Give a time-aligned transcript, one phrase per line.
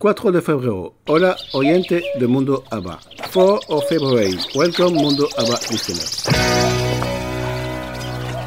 [0.00, 0.94] 4 de febrero.
[1.06, 3.00] Hola, oyente de Mundo ABBA.
[3.32, 4.38] 4 of February.
[4.54, 6.24] Welcome, Mundo ABBA listeners.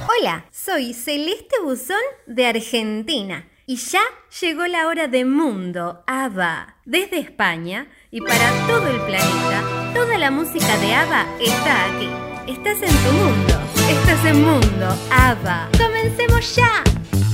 [0.08, 3.50] Hola, soy Celeste Buzón de Argentina.
[3.66, 4.00] Y ya
[4.40, 6.78] llegó la hora de Mundo ABBA.
[6.86, 12.08] Desde España y para todo el planeta, toda la música de ABBA está aquí.
[12.48, 13.60] Estás en tu mundo.
[13.90, 15.70] Estás en Mundo ABBA.
[15.78, 16.82] ¡Comencemos ya!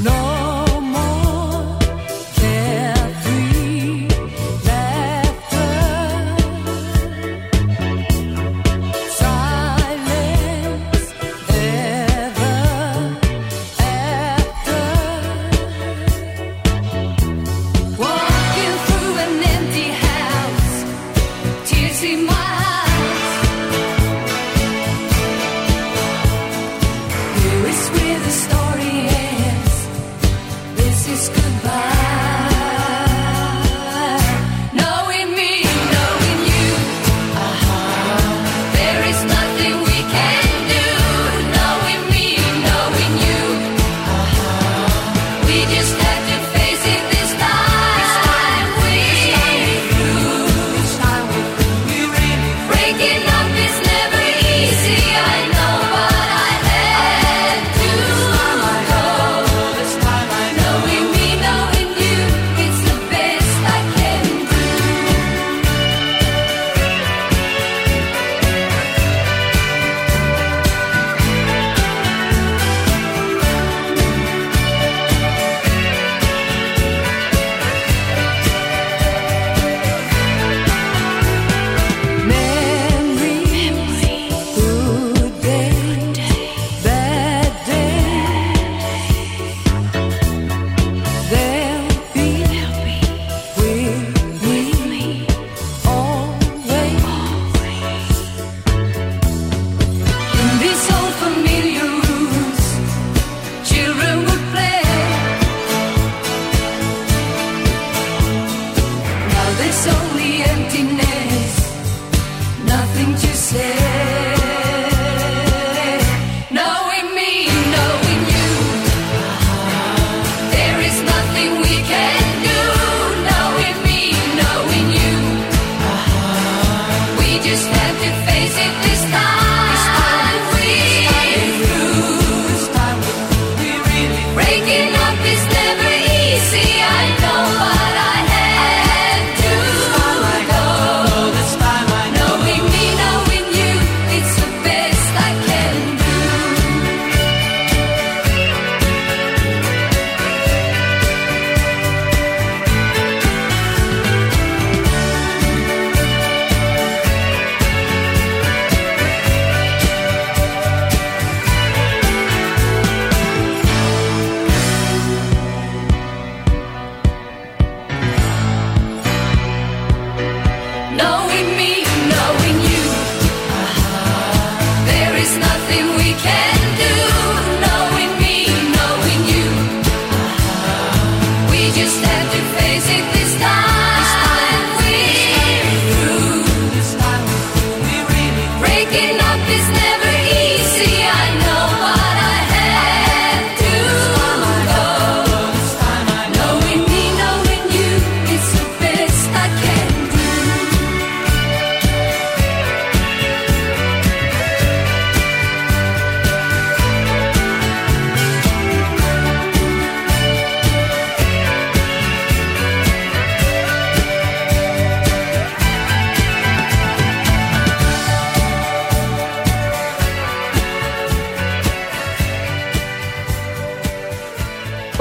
[0.01, 0.36] No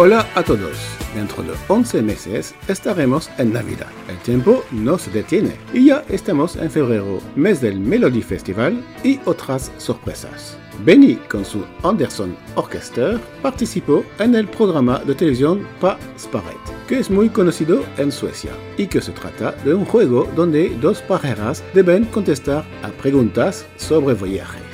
[0.06, 0.78] Hola a todos.
[1.16, 3.88] Dentro de 11 meses estaremos en Navidad.
[4.08, 9.18] El tiempo no se detiene y ya estamos en febrero, mes del Melody Festival y
[9.24, 10.56] otras sorpresas.
[10.84, 17.10] Benny con su Anderson Orchestra participó en el programa de televisión Pa Sparet, que es
[17.10, 22.04] muy conocido en Suecia y que se trata de un juego donde dos parejas deben
[22.04, 24.65] contestar a preguntas sobre viajes.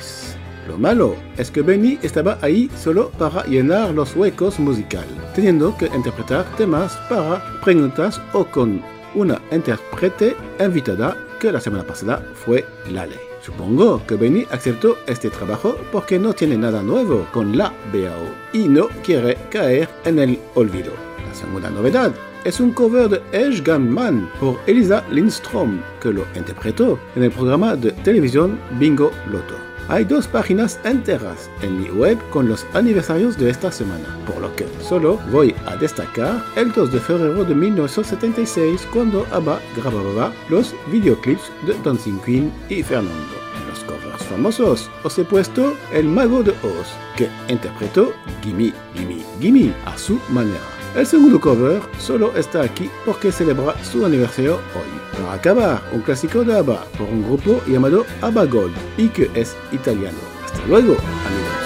[0.67, 5.87] Lo malo es que Benny estaba ahí solo para llenar los huecos musicales, teniendo que
[5.87, 8.81] interpretar temas para preguntas o con
[9.15, 13.19] una intérprete invitada que la semana pasada fue Lale.
[13.41, 18.69] Supongo que Benny aceptó este trabajo porque no tiene nada nuevo con la BAO y
[18.69, 20.93] no quiere caer en el olvido.
[21.27, 22.13] La segunda novedad
[22.45, 27.75] es un cover de Edge Man por Elisa Lindstrom, que lo interpretó en el programa
[27.75, 29.62] de televisión Bingo Loto.
[29.89, 34.55] Hay dos páginas enteras en mi web con los aniversarios de esta semana, por lo
[34.55, 40.73] que solo voy a destacar el 2 de febrero de 1976 cuando ABBA grababa los
[40.89, 43.35] videoclips de Dancing Queen y Fernando.
[43.57, 46.87] En los covers famosos os he puesto El Mago de Oz,
[47.17, 50.82] que interpretó Gimme, Gimme, Gimme a su manera.
[50.95, 55.17] El segundo cover solo está aquí porque celebra su aniversario hoy.
[55.17, 59.55] Para acabar, un clásico de ABBA por un grupo llamado ABBA Gold y que es
[59.71, 60.19] italiano.
[60.45, 60.95] Hasta luego,
[61.25, 61.62] amigos.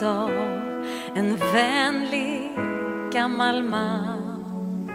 [0.00, 0.30] Dag.
[1.14, 2.50] En vänlig
[3.12, 4.90] gammal man.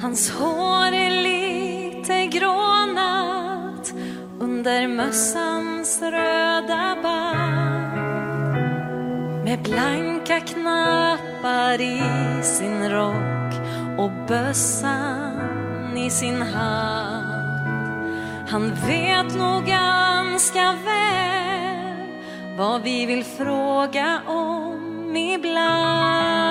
[0.00, 3.94] Hans hår är lite grånat
[4.40, 7.92] Under mössans röda band.
[9.44, 12.02] Med blanka knappar i
[12.42, 13.54] sin rock
[13.98, 17.42] Och bössan i sin hand.
[18.48, 21.51] Han vet nog ganska väl
[22.62, 26.41] vad vi vill fråga om ibland.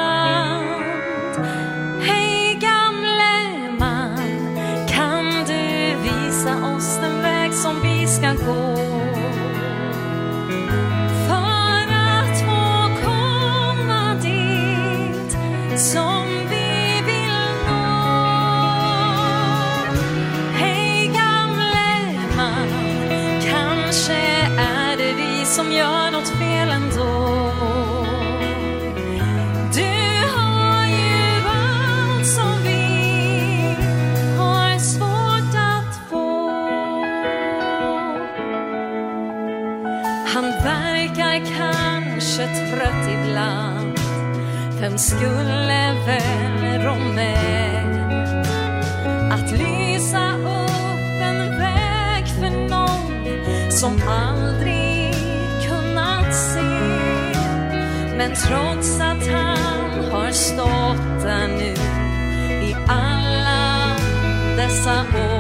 [44.92, 47.86] Vem skulle väl rå med
[49.32, 55.16] att lysa upp en väg för någon som aldrig
[55.68, 56.62] kunnat se.
[58.18, 61.74] Men trots att han har stått där nu
[62.68, 63.96] i alla
[64.58, 65.31] dessa år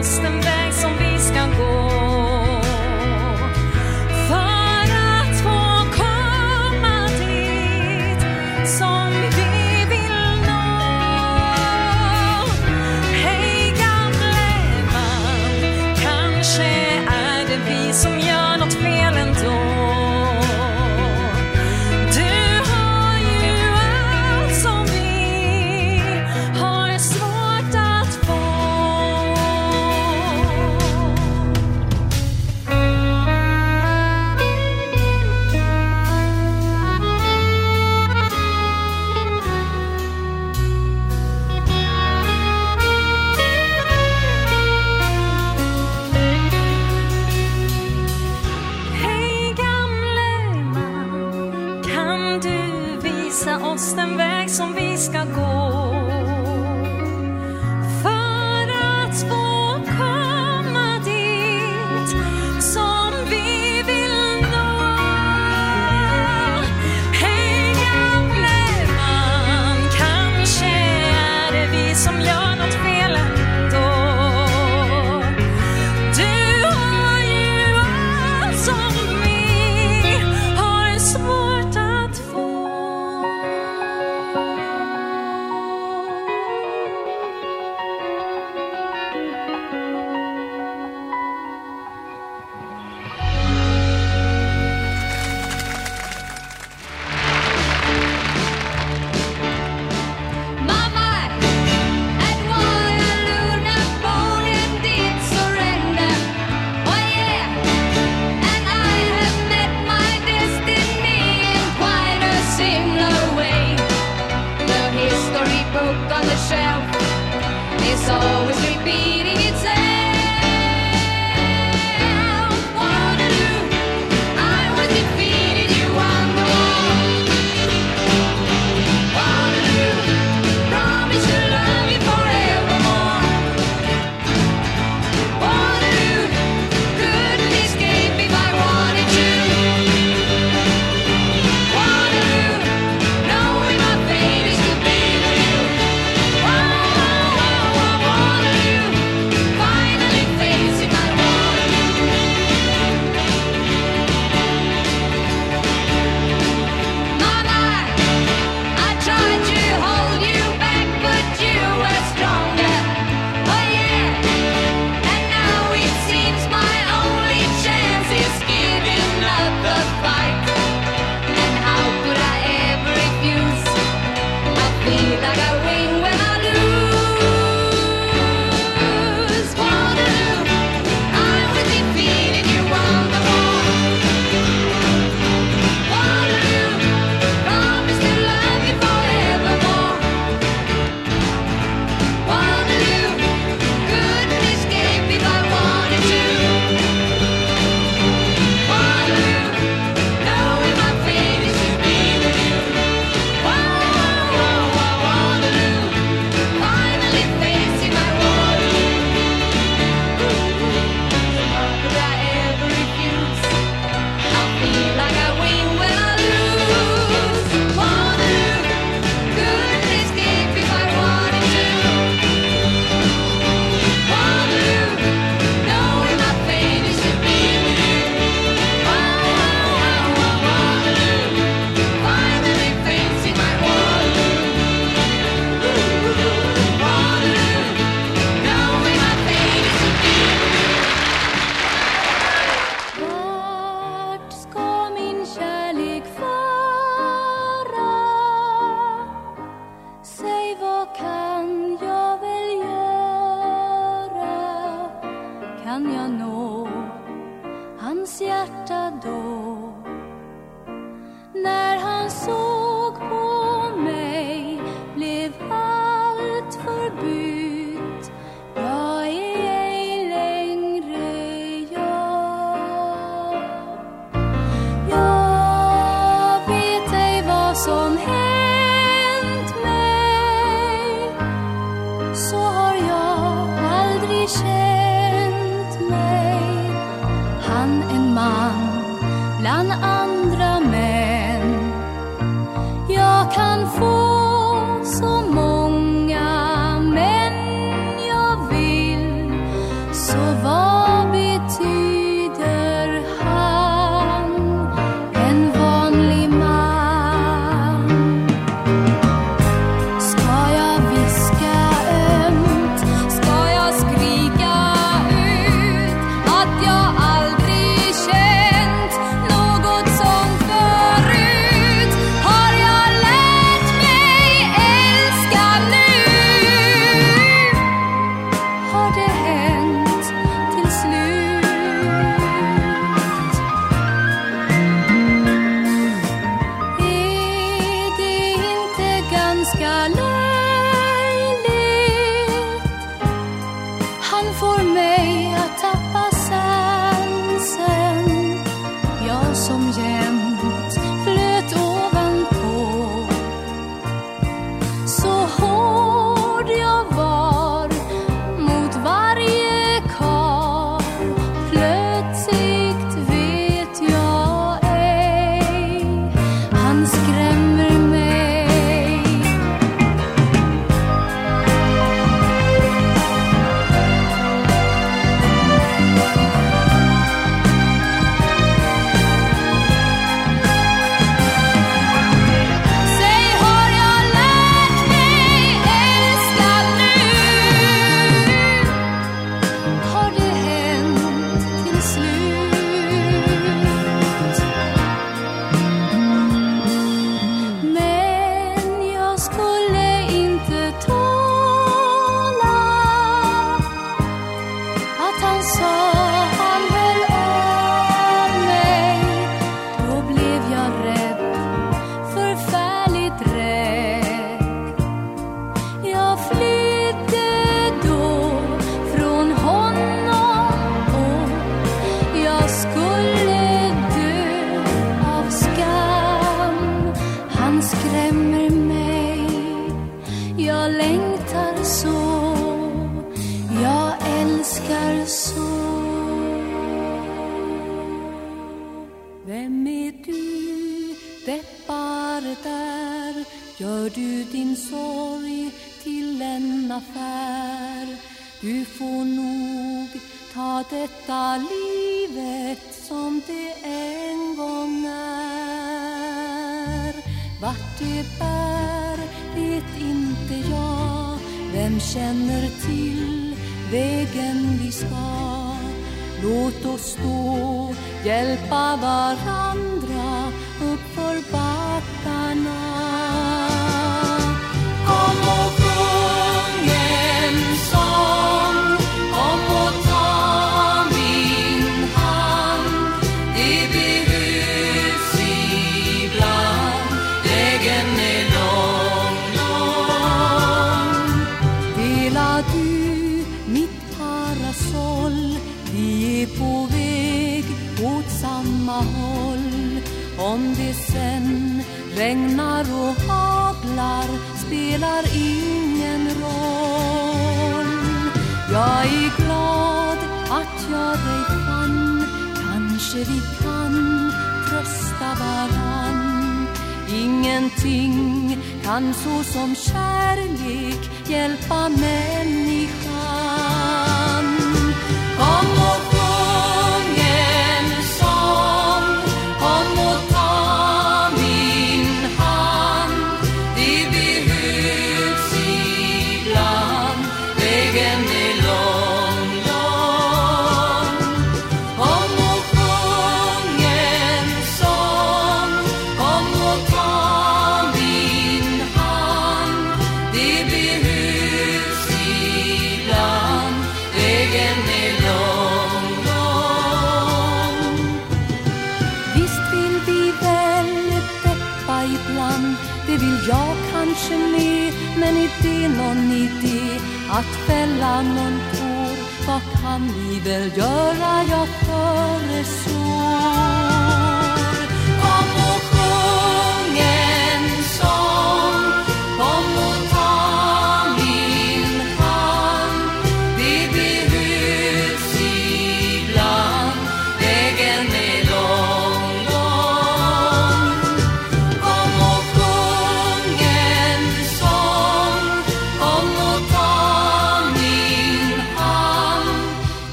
[0.00, 0.39] else than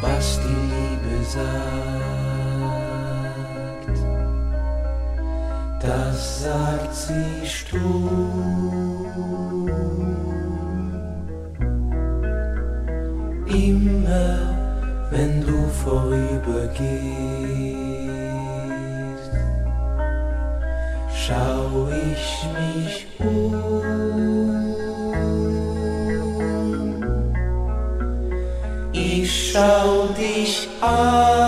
[0.00, 2.27] was die Liebe sagt.
[6.18, 8.08] das sagt sie stumm.
[13.46, 14.38] Immer
[15.10, 16.90] wenn du vorübergehst,
[21.14, 22.26] schau ich
[22.58, 23.54] mich um.
[28.92, 31.47] Ich schau dich an.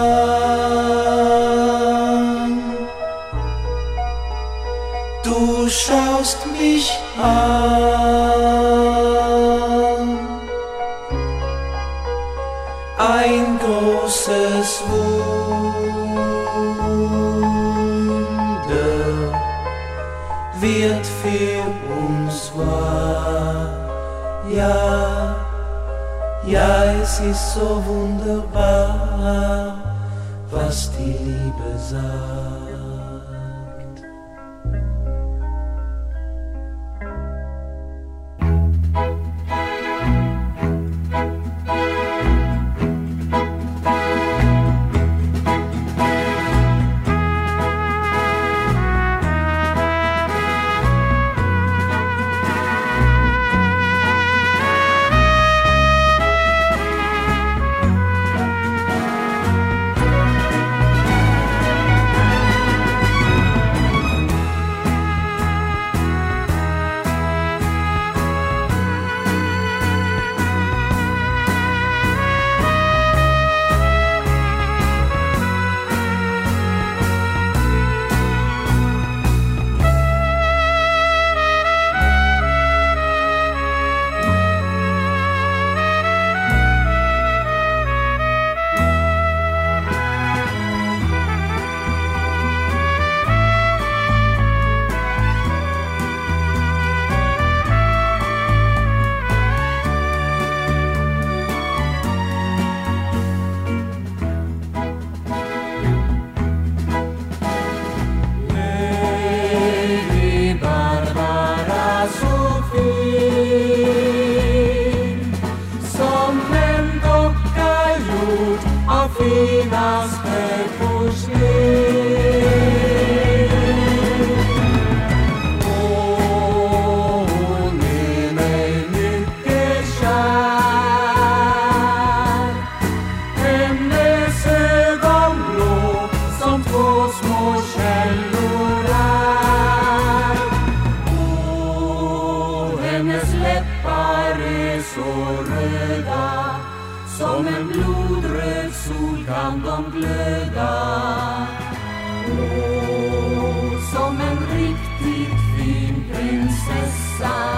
[157.21, 157.50] side.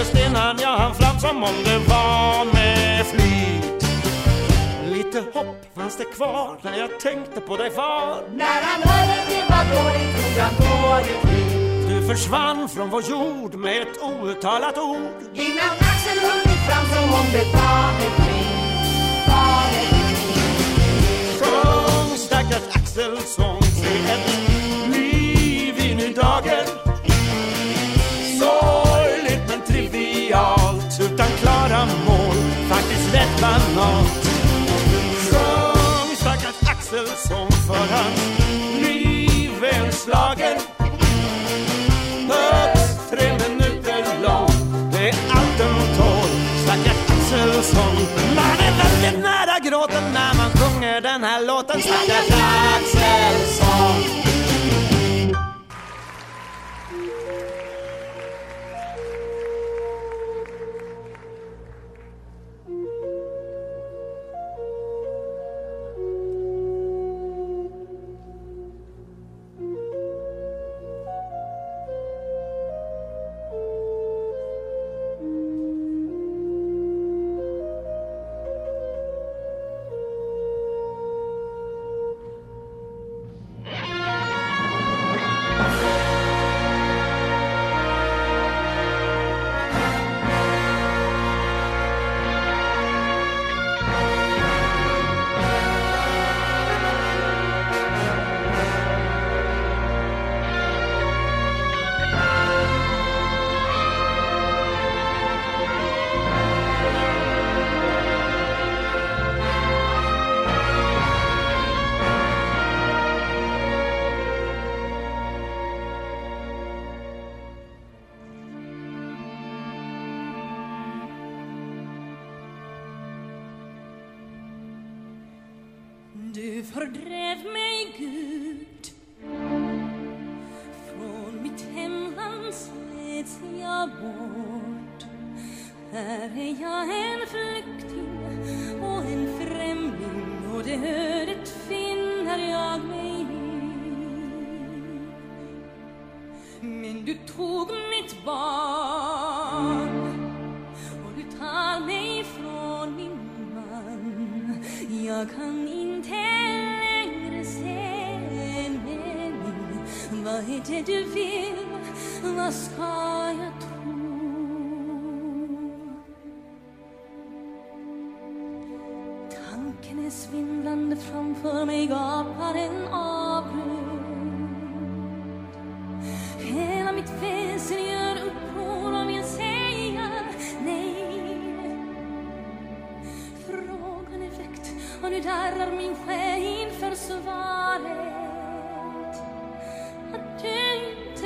[0.00, 3.84] just innan jag hann fram som om det var med flit.
[4.94, 9.44] Lite hopp fanns det kvar när jag tänkte på dig far När han hörde det
[9.52, 15.20] var dåligt tog han tåget hit Du försvann från vår jord med ett outtalat ord.
[15.34, 18.70] Innan axeln hunnit fram som om det var med flit.
[19.30, 24.26] Var ett pris Sjung stackars axelsång, se ett
[24.88, 26.59] liv i i dagen.
[49.80, 51.80] låten när man sjunger den här låten.
[51.80, 52.99] Snart är dags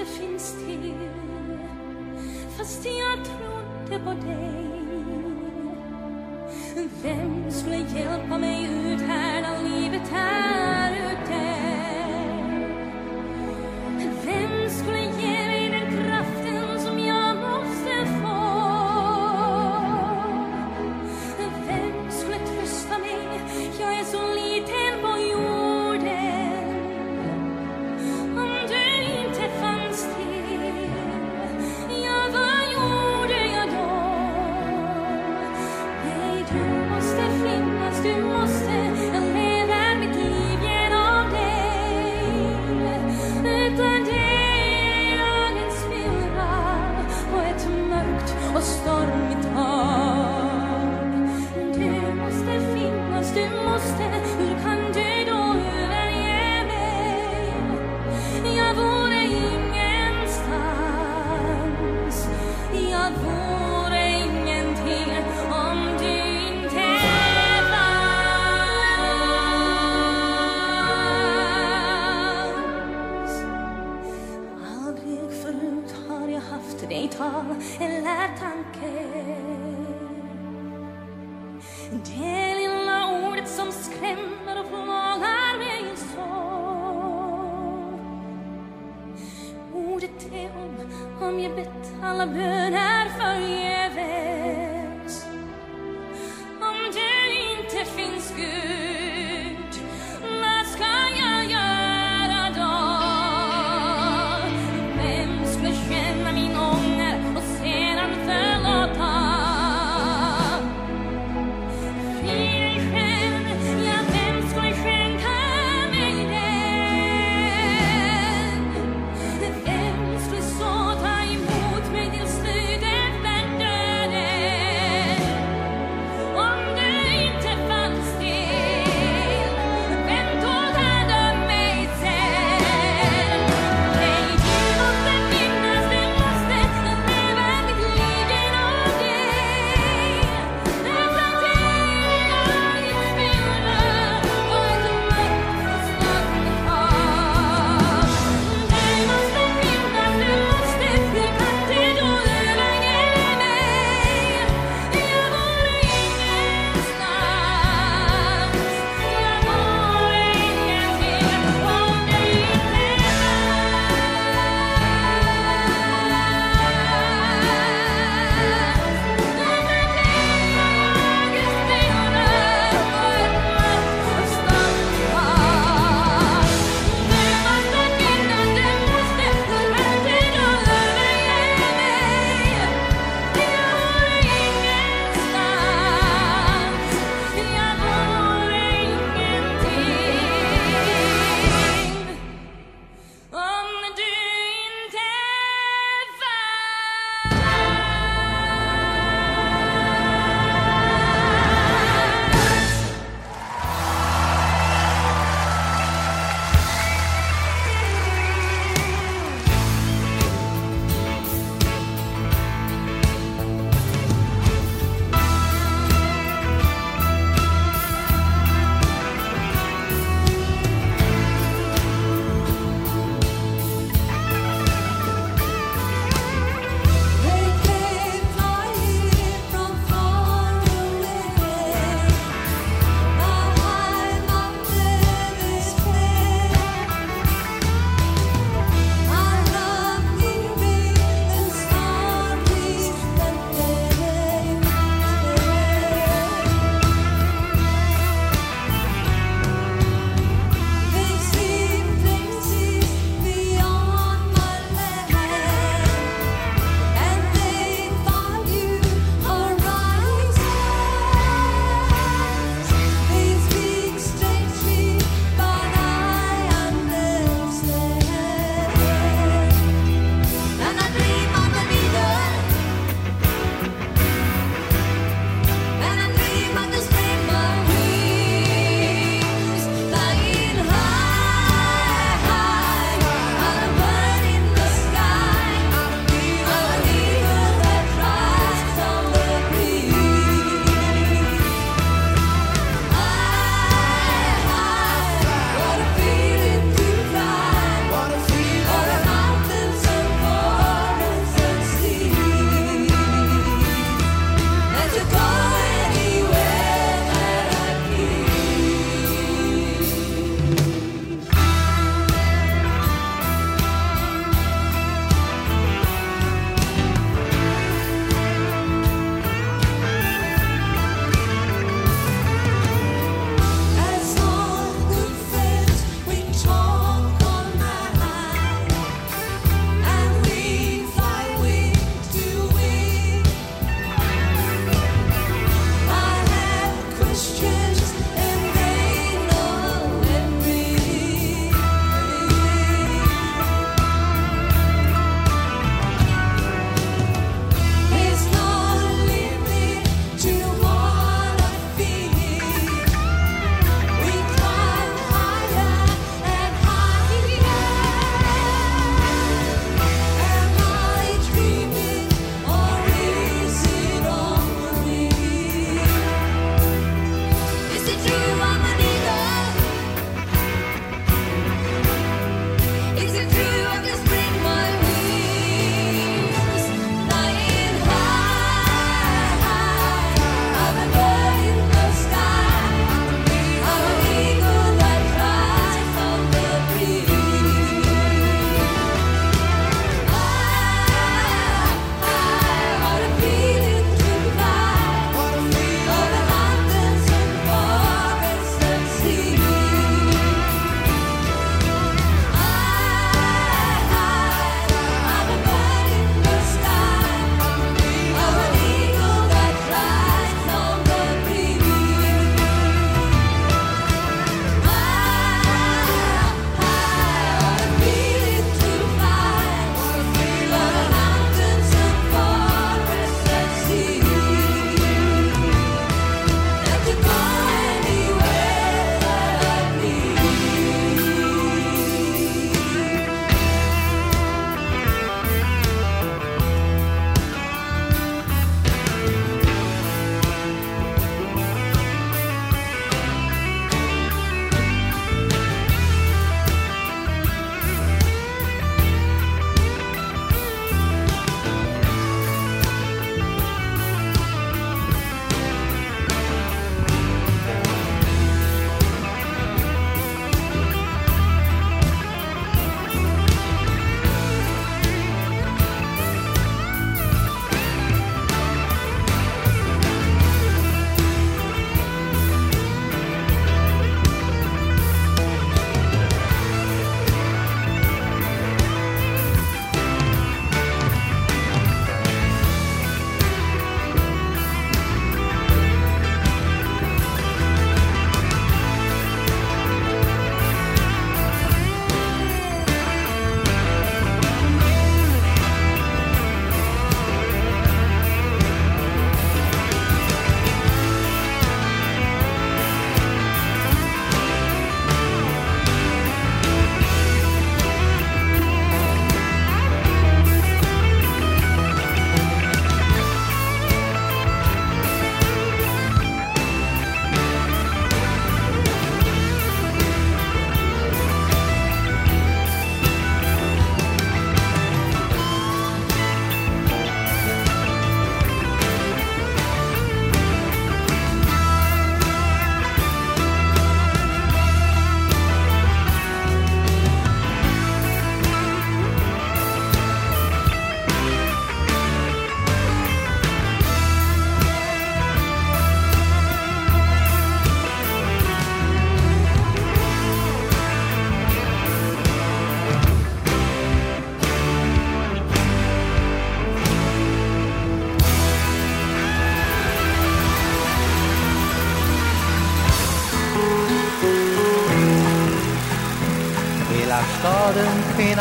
[0.05, 0.95] finns till
[2.57, 4.75] Fast jag trodde på dig.
[7.03, 8.74] Vem skulle hjälpa mig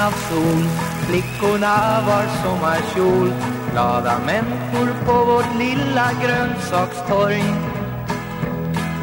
[0.06, 0.64] av sol.
[1.08, 3.34] Flickorna var sommarkjol
[3.72, 7.44] Glada människor på vårt lilla grönsakstorg.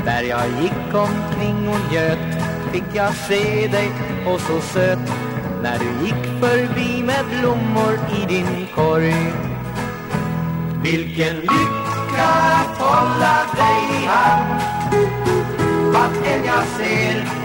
[0.05, 2.43] Där jag gick omkring och njöt
[2.73, 3.91] Fick jag se dig
[4.27, 4.99] och så söt.
[5.63, 9.15] När du gick förbi med blommor i din korg.
[10.83, 14.63] Vilken lycka att hålla dig i hand
[15.93, 17.40] Vart än jag ser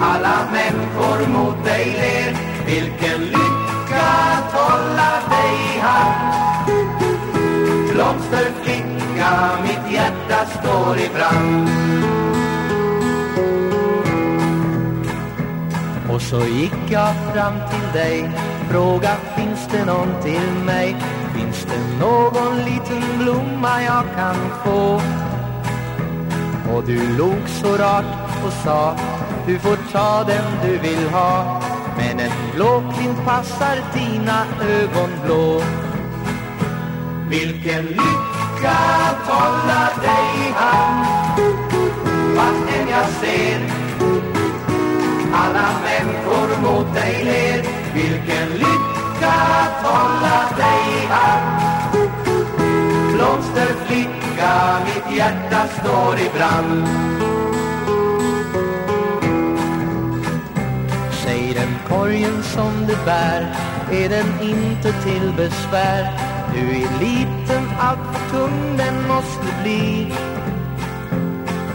[0.00, 2.36] alla människor mot dig ler
[2.66, 6.34] Vilken lycka att hålla dig i hand
[7.94, 11.68] Blomsterflicka, mitt hjärta står i brand
[16.12, 18.30] Och så gick jag fram till dig
[18.70, 20.96] Fråga, finns det någon till mig?
[21.34, 25.00] Finns det någon liten blomma jag kan få?
[26.72, 28.04] Och du log så rart
[28.46, 28.96] och sa
[29.46, 31.60] Du får ta den du vill ha.
[31.96, 35.62] Men en blåklint passar dina ögon blå.
[37.28, 38.76] Vilken lycka
[39.08, 41.06] att hålla dig i hand
[42.36, 43.60] Vart än jag ser.
[45.34, 47.62] Alla människor mot dig ler.
[47.94, 49.32] Vilken lycka
[49.62, 51.62] att hålla dig i hand
[53.14, 57.17] Blomsterflicka, mitt hjärta står i brand.
[62.08, 63.54] Sorgen som du bär
[63.92, 66.12] Är den inte till besvär.
[66.54, 70.12] Du är liten, allt för tung den måste bli.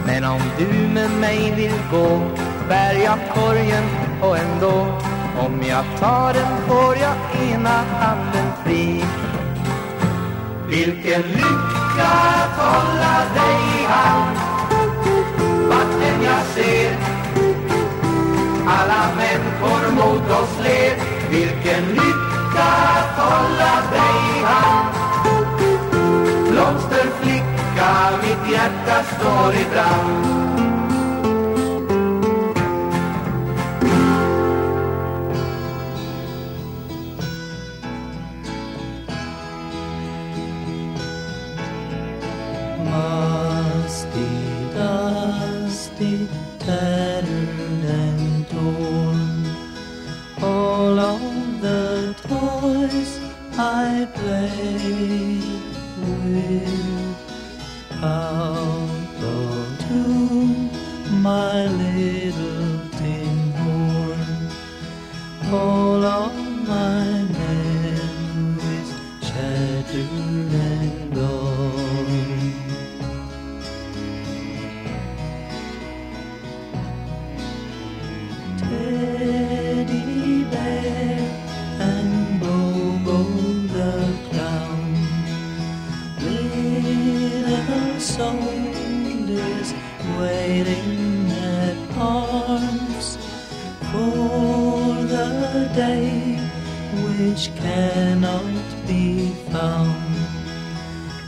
[0.06, 2.20] Men om du med mig vill gå
[2.68, 3.84] Bär jag korgen
[4.22, 5.00] och ändå.
[5.46, 7.16] Om jag tar den får jag
[7.50, 9.04] ena handen fri.
[10.68, 12.10] Vilken lycka
[12.42, 14.38] att hålla dig i hand
[15.68, 17.13] Vart än jag ser
[18.66, 20.96] alla människor mot oss led
[21.30, 24.94] Vilken lycka att hålla dig i hand?
[26.50, 30.53] Blomsterflicka, mitt hjärta står i brand.
[56.00, 57.14] will
[58.00, 58.86] bow
[59.78, 60.00] to
[61.10, 61.93] my lips.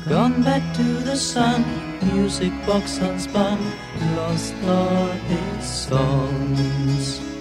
[0.08, 1.64] Gone back to the sun,
[2.00, 3.58] music box unspun,
[4.14, 7.35] lost are his songs.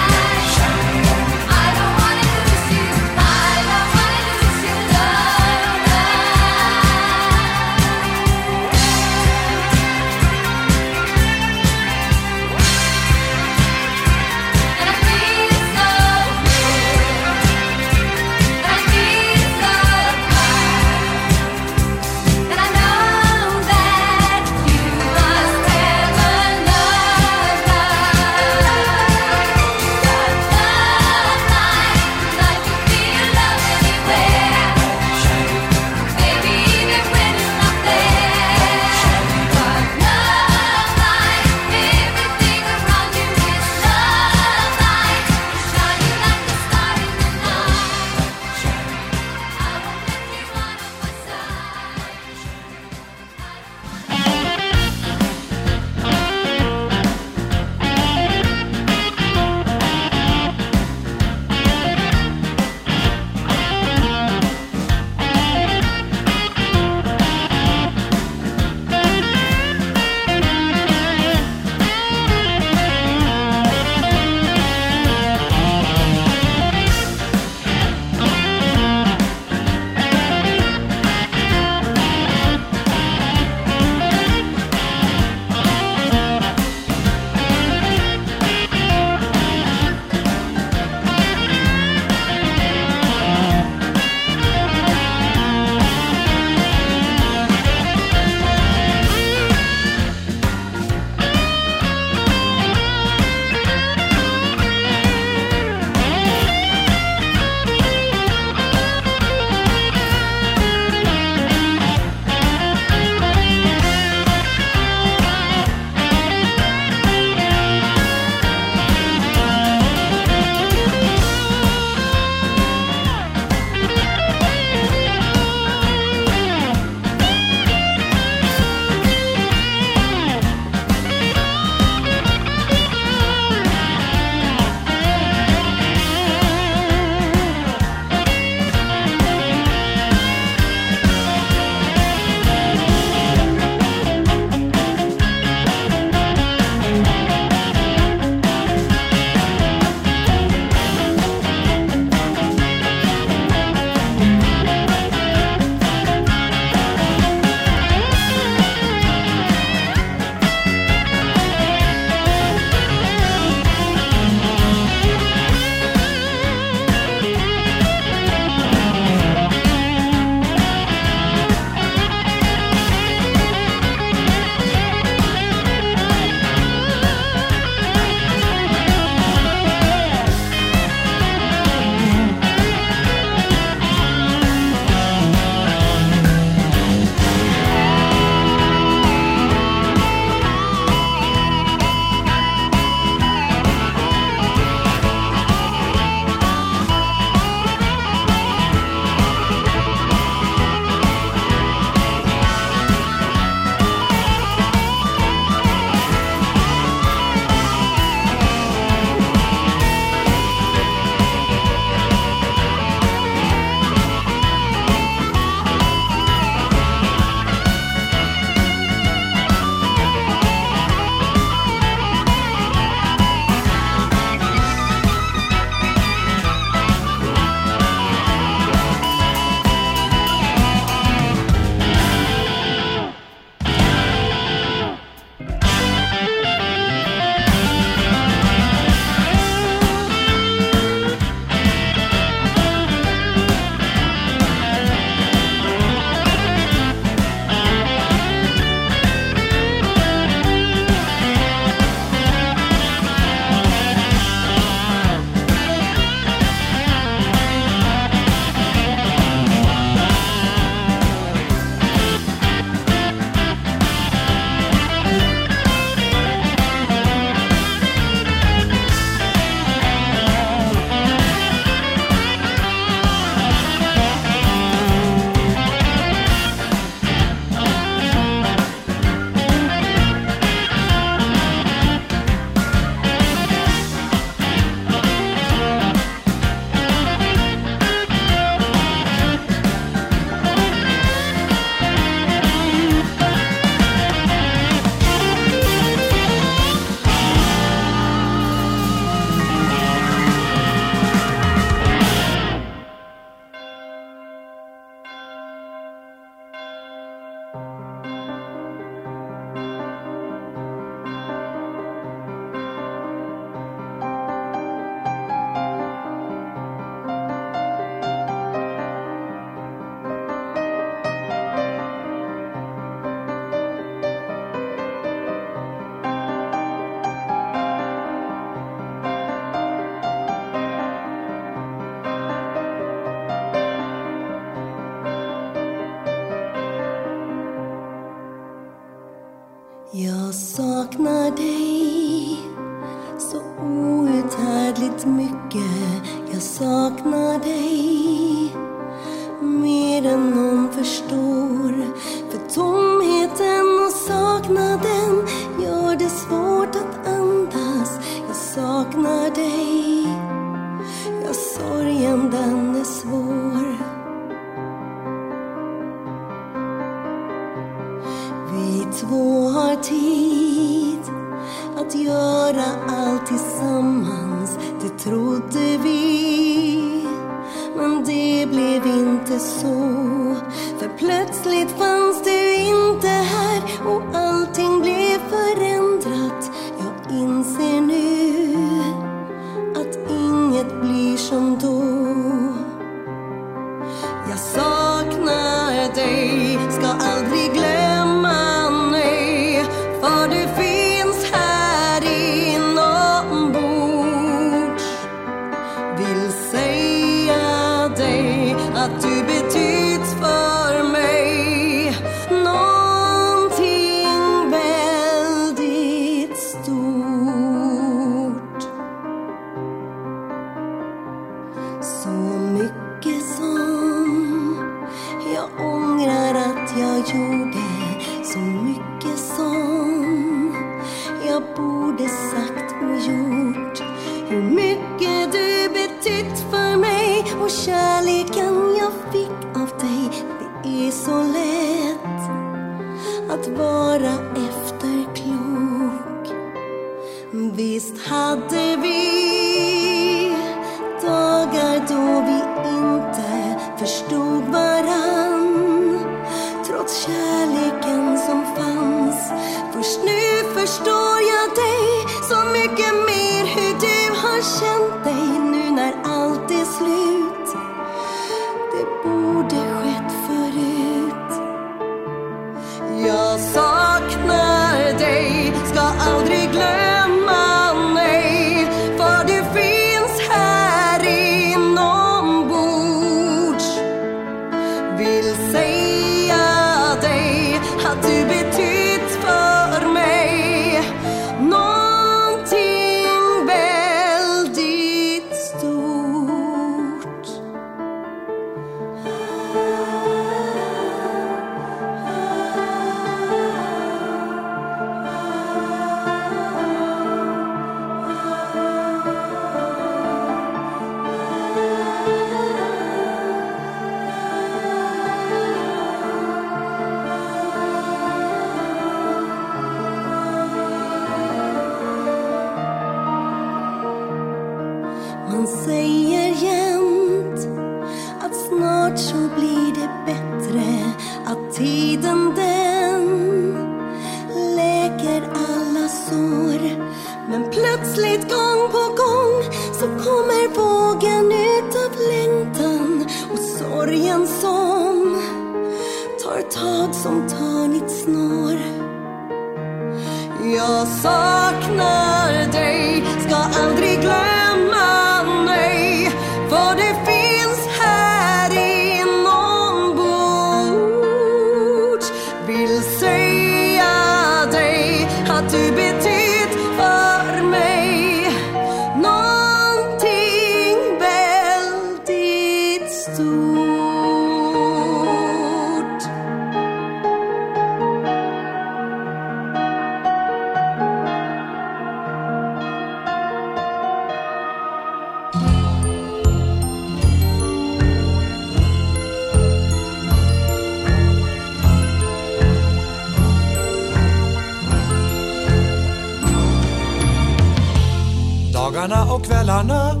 [599.61, 600.00] Sana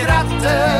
[0.00, 0.79] get out there.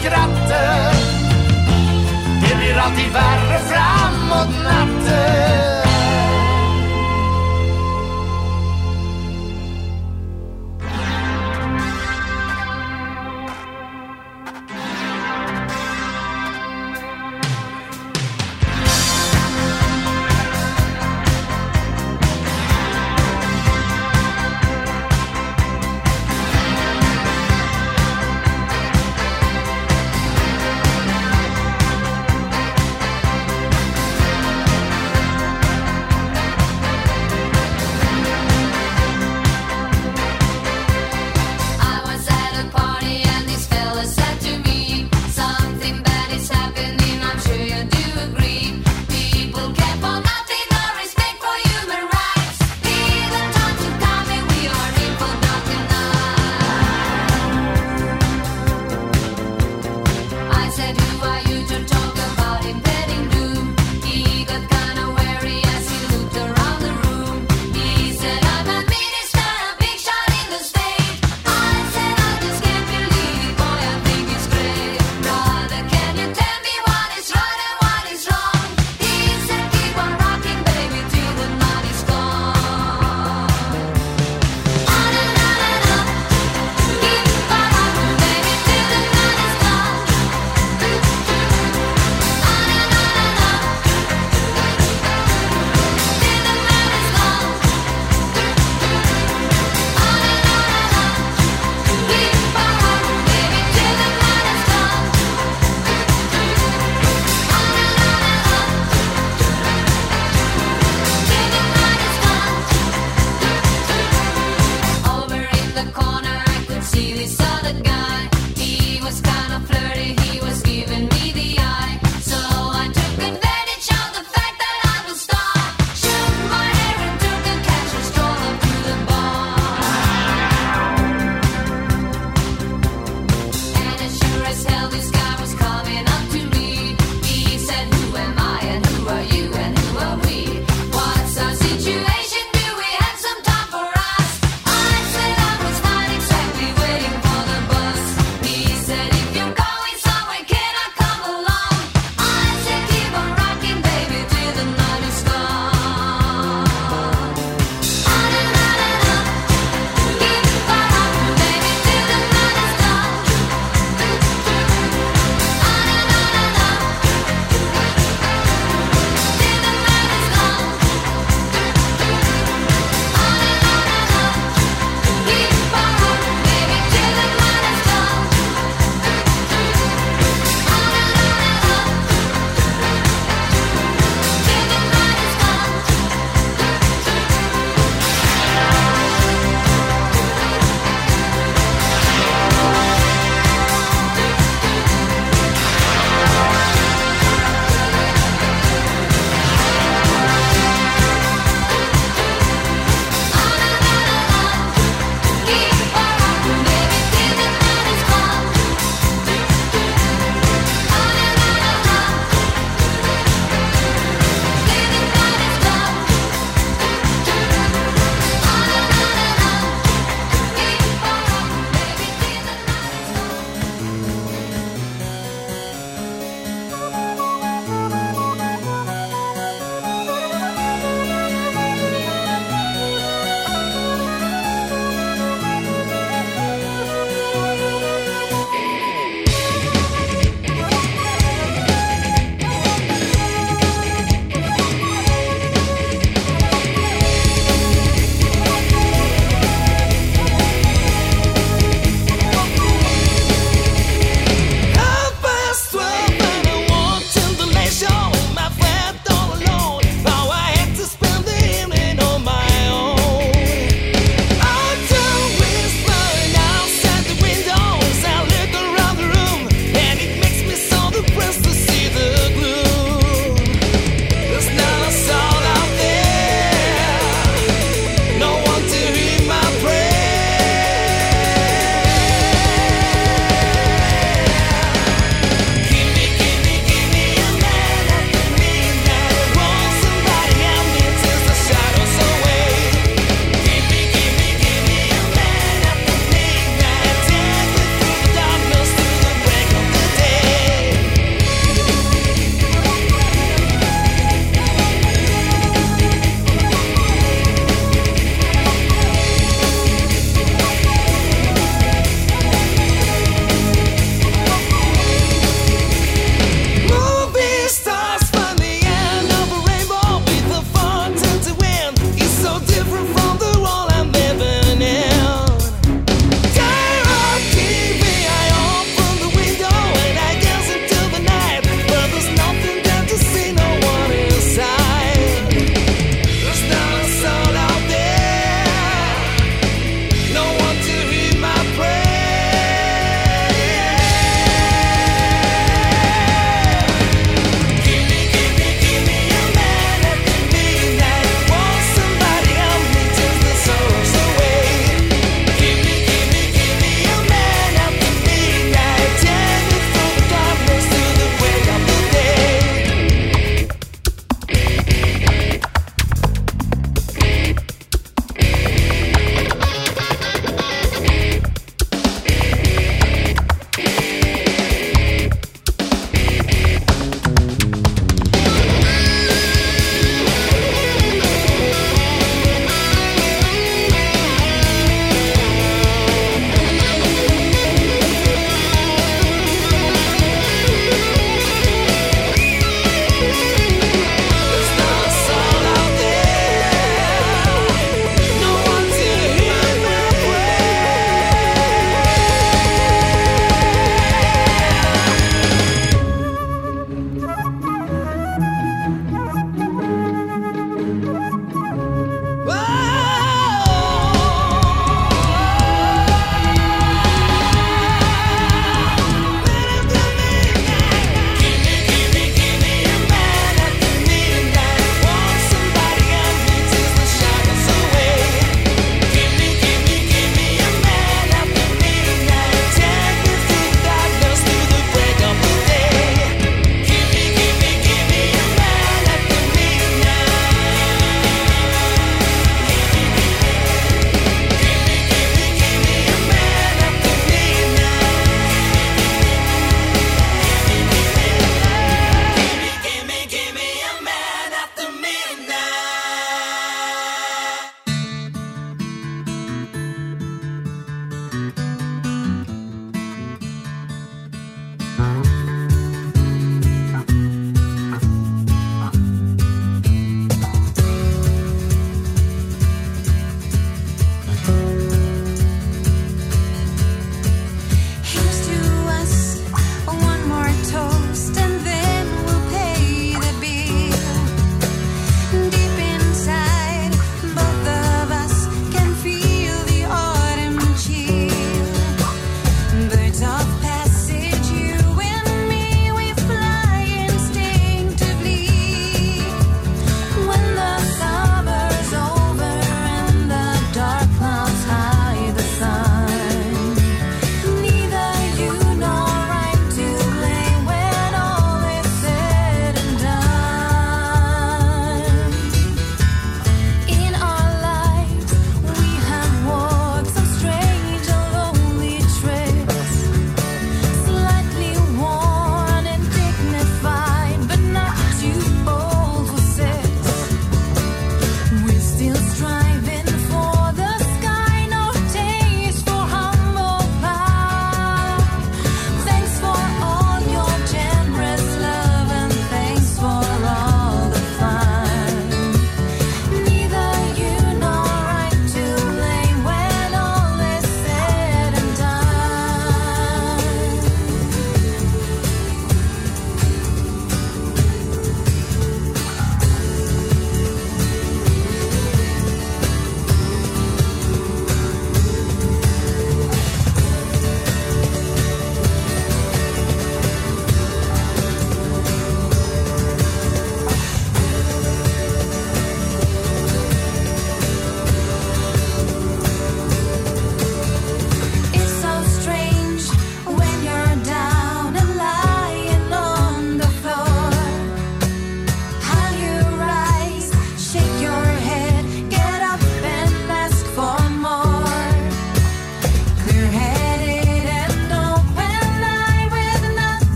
[0.00, 0.96] skrattet
[2.42, 4.77] Det blir alltid värre framåt när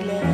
[0.00, 0.31] glad.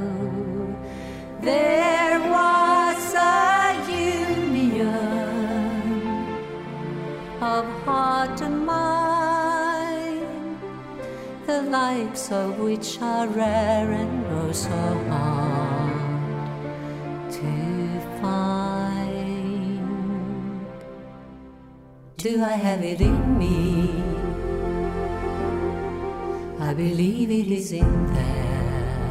[1.41, 4.95] there was a union
[7.41, 10.57] of heart and mind,
[11.45, 15.99] the likes of which are rare and oh so hard
[17.37, 17.51] to
[18.21, 19.79] find.
[22.15, 23.78] Do I have it in me?
[26.79, 29.03] Believe it is in there.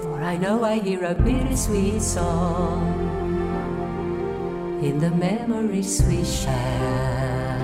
[0.00, 2.80] For I know I hear a bittersweet song
[4.82, 7.60] in the memories we share.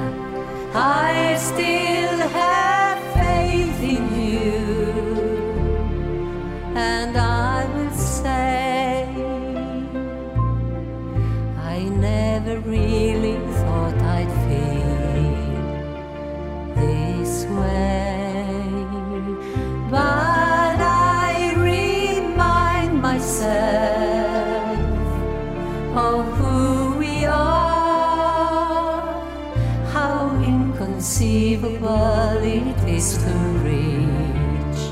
[0.75, 2.62] I still have
[31.03, 33.35] inconceivable it is to
[33.67, 34.83] reach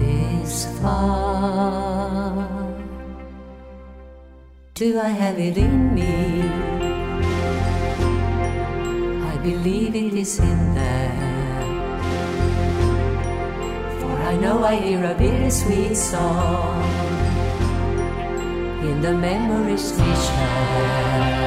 [0.00, 2.48] this far.
[4.74, 6.42] Do I have it in me?
[9.30, 11.62] I believe it is in there.
[14.00, 16.82] For I know I hear a bittersweet song
[18.82, 21.46] in the memories we share.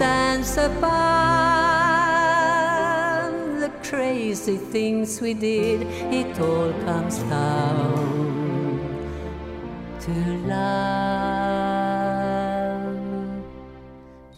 [0.00, 0.80] Stands above
[3.60, 5.82] the crazy things we did.
[6.10, 8.78] It all comes down
[10.00, 10.10] to
[10.48, 10.80] love.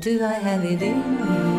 [0.00, 1.51] Do I have it in me?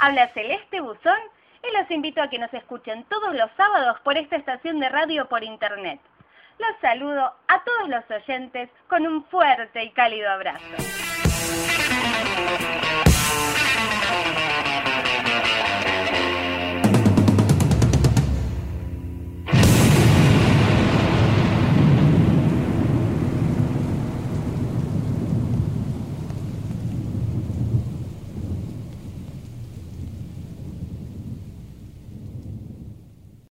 [0.00, 1.18] Habla Celeste Buzón
[1.62, 5.28] y los invito a que nos escuchen todos los sábados por esta estación de radio
[5.28, 6.00] por internet.
[6.58, 10.64] Los saludo a todos los oyentes con un fuerte y cálido abrazo.